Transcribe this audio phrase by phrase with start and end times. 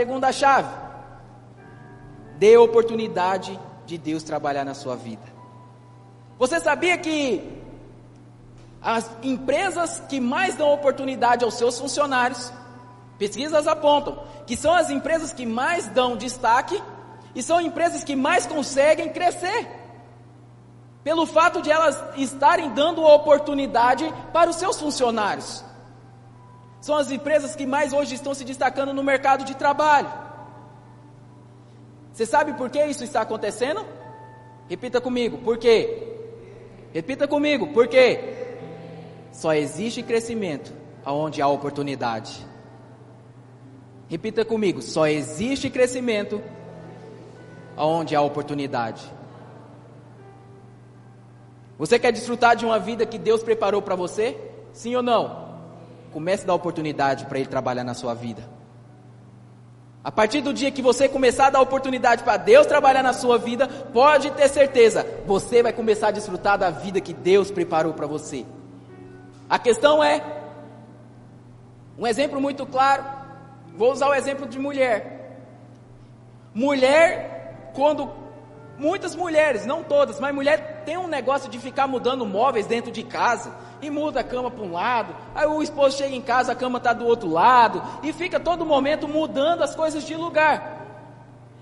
[0.00, 0.74] segunda chave.
[2.38, 5.26] Dê oportunidade de Deus trabalhar na sua vida.
[6.38, 7.46] Você sabia que
[8.80, 12.50] as empresas que mais dão oportunidade aos seus funcionários,
[13.18, 16.82] pesquisas apontam que são as empresas que mais dão destaque
[17.34, 19.68] e são empresas que mais conseguem crescer.
[21.04, 25.62] Pelo fato de elas estarem dando oportunidade para os seus funcionários.
[26.80, 30.10] São as empresas que mais hoje estão se destacando no mercado de trabalho.
[32.12, 33.84] Você sabe por que isso está acontecendo?
[34.68, 36.08] Repita comigo, por quê?
[36.92, 38.36] Repita comigo, por quê?
[39.32, 40.72] Só existe crescimento
[41.04, 42.46] aonde há oportunidade.
[44.08, 46.42] Repita comigo, só existe crescimento
[47.76, 49.02] aonde há oportunidade.
[51.78, 54.36] Você quer desfrutar de uma vida que Deus preparou para você?
[54.72, 55.49] Sim ou não?
[56.12, 58.42] Comece a dar oportunidade para Ele trabalhar na sua vida.
[60.02, 63.36] A partir do dia que você começar a dar oportunidade para Deus trabalhar na sua
[63.36, 68.06] vida, pode ter certeza, você vai começar a desfrutar da vida que Deus preparou para
[68.06, 68.46] você.
[69.48, 70.22] A questão é,
[71.98, 73.04] um exemplo muito claro,
[73.76, 75.38] vou usar o exemplo de mulher.
[76.54, 78.10] Mulher, quando
[78.78, 83.02] muitas mulheres, não todas, mas mulher tem um negócio de ficar mudando móveis dentro de
[83.02, 86.54] casa e muda a cama para um lado, aí o esposo chega em casa, a
[86.54, 90.78] cama está do outro lado e fica todo momento mudando as coisas de lugar.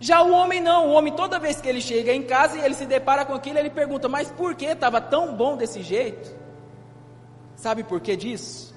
[0.00, 2.74] Já o homem não, o homem toda vez que ele chega em casa e ele
[2.74, 6.34] se depara com aquilo, ele pergunta: "Mas por que estava tão bom desse jeito?"
[7.54, 8.74] Sabe por que disso?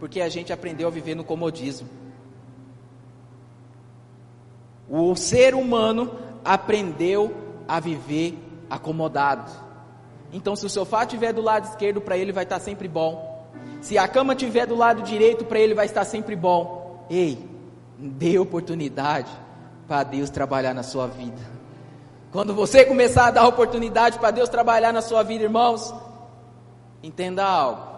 [0.00, 1.86] Porque a gente aprendeu a viver no comodismo.
[4.88, 7.34] O ser humano aprendeu
[7.68, 8.38] a viver
[8.74, 9.50] acomodado.
[10.32, 13.48] Então, se o sofá estiver do lado esquerdo, para ele vai estar sempre bom.
[13.80, 17.04] Se a cama estiver do lado direito, para ele vai estar sempre bom.
[17.08, 17.38] Ei,
[17.98, 19.30] dê oportunidade
[19.86, 21.54] para Deus trabalhar na sua vida.
[22.32, 25.94] Quando você começar a dar oportunidade para Deus trabalhar na sua vida, irmãos,
[27.02, 27.94] entenda algo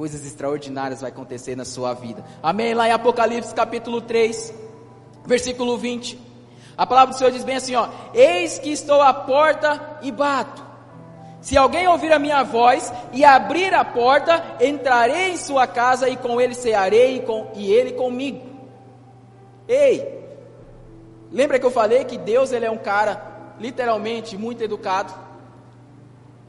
[0.00, 2.24] coisas extraordinárias vai acontecer na sua vida.
[2.42, 2.72] Amém?
[2.72, 4.54] Lá em Apocalipse capítulo 3,
[5.26, 6.18] versículo 20.
[6.80, 10.64] A palavra do Senhor diz bem assim, ó: Eis que estou à porta e bato.
[11.42, 16.16] Se alguém ouvir a minha voz e abrir a porta, entrarei em sua casa e
[16.16, 18.40] com ele cearei e, com, e ele comigo.
[19.68, 20.24] Ei,
[21.30, 23.26] lembra que eu falei que Deus ele é um cara
[23.58, 25.12] literalmente muito educado?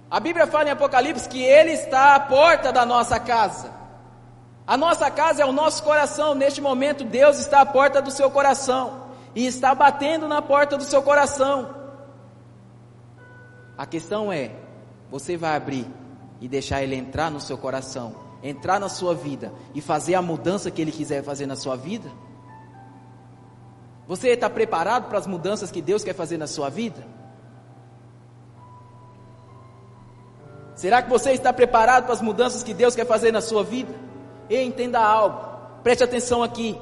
[0.10, 3.70] A Bíblia fala em Apocalipse que Ele está à porta da nossa casa.
[4.66, 6.34] A nossa casa é o nosso coração.
[6.36, 10.84] Neste momento, Deus está à porta do seu coração e está batendo na porta do
[10.84, 11.76] seu coração.
[13.78, 14.52] A questão é:
[15.10, 15.88] você vai abrir
[16.40, 20.72] e deixar Ele entrar no seu coração, entrar na sua vida e fazer a mudança
[20.72, 22.10] que Ele quiser fazer na sua vida?
[24.08, 27.06] Você está preparado para as mudanças que Deus quer fazer na sua vida?
[30.76, 33.94] Será que você está preparado para as mudanças que Deus quer fazer na sua vida?
[34.50, 35.40] E entenda algo,
[35.84, 36.78] preste atenção aqui.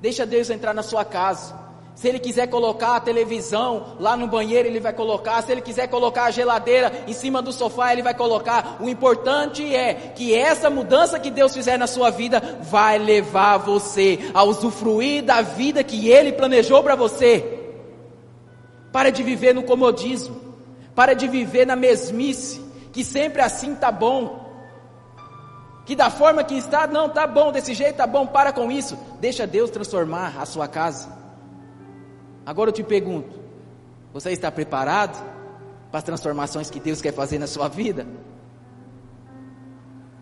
[0.00, 1.64] Deixa Deus entrar na sua casa.
[1.94, 5.40] Se Ele quiser colocar a televisão lá no banheiro, Ele vai colocar.
[5.42, 8.78] Se Ele quiser colocar a geladeira em cima do sofá, Ele vai colocar.
[8.80, 14.18] O importante é que essa mudança que Deus fizer na sua vida vai levar você
[14.34, 17.60] a usufruir da vida que Ele planejou para você.
[18.92, 20.42] Para de viver no comodismo.
[20.94, 24.43] Para de viver na mesmice que sempre assim tá bom.
[25.84, 28.96] Que da forma que está, não, tá bom, desse jeito tá bom, para com isso.
[29.20, 31.12] Deixa Deus transformar a sua casa.
[32.46, 33.38] Agora eu te pergunto:
[34.12, 35.22] você está preparado
[35.90, 38.06] para as transformações que Deus quer fazer na sua vida?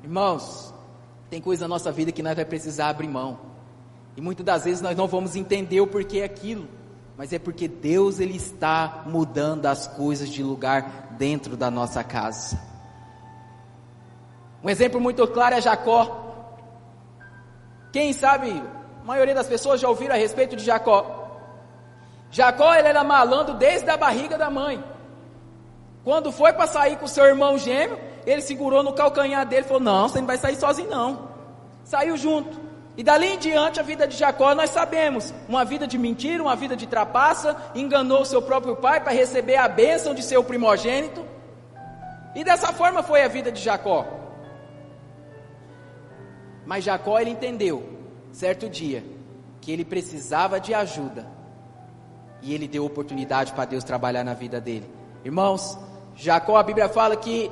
[0.02, 0.74] Irmãos,
[1.30, 3.38] tem coisa na nossa vida que nós vai precisar abrir mão.
[4.16, 6.68] E muitas das vezes nós não vamos entender o porquê aquilo,
[7.16, 12.71] mas é porque Deus ele está mudando as coisas de lugar dentro da nossa casa.
[14.62, 16.18] Um exemplo muito claro é Jacó.
[17.92, 18.62] Quem sabe,
[19.02, 21.22] a maioria das pessoas já ouviram a respeito de Jacó.
[22.30, 24.82] Jacó ele era malandro desde a barriga da mãe.
[26.04, 29.82] Quando foi para sair com seu irmão gêmeo, ele segurou no calcanhar dele e falou:
[29.82, 31.28] Não, você não vai sair sozinho, não.
[31.84, 32.60] Saiu junto.
[32.96, 36.54] E dali em diante a vida de Jacó nós sabemos, uma vida de mentira, uma
[36.54, 41.24] vida de trapaça, enganou seu próprio pai para receber a bênção de seu primogênito.
[42.34, 44.21] E dessa forma foi a vida de Jacó.
[46.66, 47.82] Mas Jacó ele entendeu,
[48.30, 49.04] certo dia,
[49.60, 51.26] que ele precisava de ajuda.
[52.40, 54.88] E ele deu oportunidade para Deus trabalhar na vida dele.
[55.24, 55.78] Irmãos,
[56.16, 57.50] Jacó, a Bíblia fala que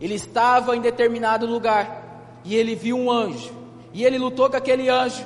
[0.00, 3.62] ele estava em determinado lugar e ele viu um anjo
[3.92, 5.24] e ele lutou com aquele anjo.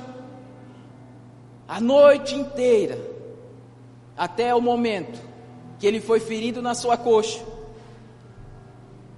[1.68, 2.98] a noite inteira,
[4.16, 5.20] até o momento
[5.78, 7.44] que ele foi ferido na sua coxa.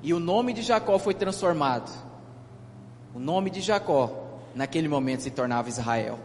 [0.03, 1.91] E o nome de Jacó foi transformado.
[3.19, 4.13] O nome de Jacó,
[4.55, 6.21] naquele momento, se tornava Israel.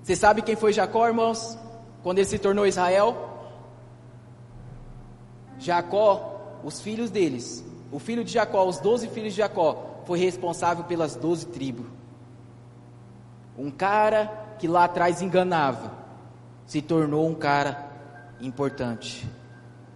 [0.00, 1.58] Você sabe quem foi Jacó, irmãos?
[2.04, 3.30] Quando ele se tornou Israel?
[5.58, 10.84] Jacó, os filhos deles, o filho de Jacó, os doze filhos de Jacó, foi responsável
[10.84, 11.86] pelas doze tribos.
[13.58, 15.90] Um cara que lá atrás enganava,
[16.64, 17.90] se tornou um cara
[18.40, 19.28] importante.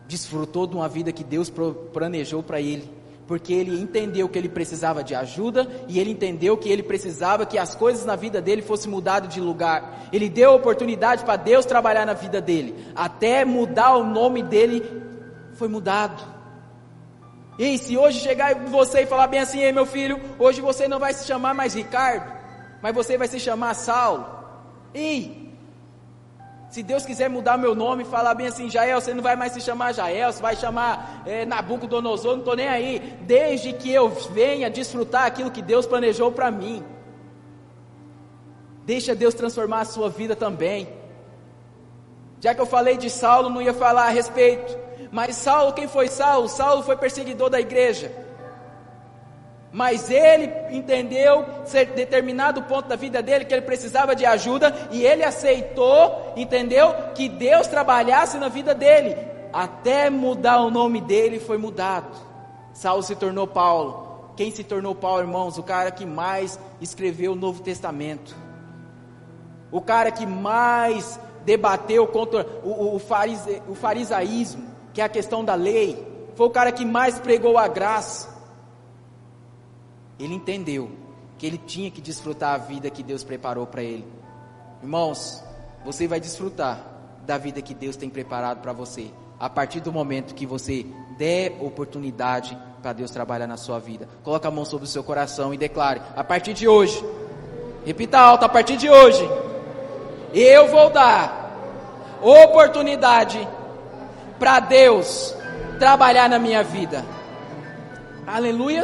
[0.09, 1.49] Desfrutou de uma vida que Deus
[1.93, 6.71] planejou para ele porque ele entendeu que ele precisava de ajuda e ele entendeu que
[6.71, 10.09] ele precisava que as coisas na vida dele fossem mudadas de lugar.
[10.11, 14.83] Ele deu oportunidade para Deus trabalhar na vida dele, até mudar o nome dele
[15.53, 16.25] foi mudado.
[17.59, 20.99] E se hoje chegar você e falar bem assim, ei meu filho, hoje você não
[20.99, 22.33] vai se chamar mais Ricardo,
[22.81, 24.25] mas você vai se chamar Saulo.
[24.95, 25.48] E
[26.71, 29.53] se Deus quiser mudar meu nome e falar bem assim, Jael, você não vai mais
[29.53, 34.09] se chamar Jael, você vai chamar é, Nabucodonosor, não estou nem aí, desde que eu
[34.11, 36.85] venha desfrutar aquilo que Deus planejou para mim.
[38.85, 40.89] Deixa Deus transformar a sua vida também.
[42.41, 44.79] Já que eu falei de Saulo, não ia falar a respeito.
[45.11, 46.49] Mas Saulo, quem foi Saulo?
[46.49, 48.13] Saulo foi perseguidor da igreja.
[49.71, 51.45] Mas ele entendeu,
[51.95, 57.29] determinado ponto da vida dele, que ele precisava de ajuda, e ele aceitou, entendeu, que
[57.29, 59.17] Deus trabalhasse na vida dele.
[59.53, 62.17] Até mudar o nome dele foi mudado.
[62.73, 64.33] Saulo se tornou Paulo.
[64.37, 65.59] Quem se tornou Paulo, irmãos?
[65.59, 68.37] O cara que mais escreveu o Novo Testamento.
[69.71, 75.45] O cara que mais debateu contra o, o, farise, o farisaísmo, que é a questão
[75.45, 76.07] da lei.
[76.37, 78.38] Foi o cara que mais pregou a graça.
[80.19, 80.91] Ele entendeu
[81.39, 84.07] que ele tinha que desfrutar a vida que Deus preparou para ele.
[84.83, 85.43] Irmãos,
[85.85, 86.85] você vai desfrutar
[87.25, 90.87] da vida que Deus tem preparado para você, a partir do momento que você
[91.17, 94.09] der oportunidade para Deus trabalhar na sua vida.
[94.23, 97.05] Coloque a mão sobre o seu coração e declare: a partir de hoje,
[97.85, 99.29] repita alto, a partir de hoje,
[100.33, 103.47] eu vou dar oportunidade
[104.39, 105.35] para Deus
[105.79, 107.05] trabalhar na minha vida.
[108.27, 108.77] Aleluia.